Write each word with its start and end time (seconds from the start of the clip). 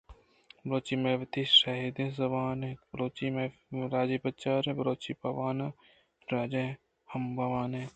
بلوچی 0.65 0.95
مئے 1.01 1.15
وتی 1.21 1.41
شھدیں 1.57 2.13
زُبان 2.17 2.59
اِنت 2.65 2.79
ءُ 2.83 2.87
بلوچی 2.91 3.27
مئے 3.35 3.47
راجی 3.93 4.17
پجّار 4.23 4.61
اِنت۔ 4.63 4.75
بلوچی 4.77 5.11
وت 5.13 5.19
بہ 5.21 5.29
وان 5.37 5.59
اِت 5.65 6.21
ءُ 6.25 6.29
راج 6.31 6.53
ءَ 6.61 6.79
ھم 7.11 7.23
بہ 7.37 7.45
وانین 7.51 7.83
اِت۔ 7.85 7.89